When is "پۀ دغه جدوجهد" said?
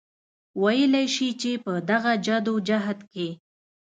1.63-2.99